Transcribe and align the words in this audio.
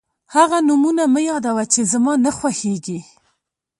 هغه 0.35 0.57
نومونه 0.67 1.03
مه 1.13 1.21
یادوه 1.29 1.63
چې 1.73 1.81
زما 1.91 2.13
نه 2.25 2.31
خوښېږي. 2.37 2.99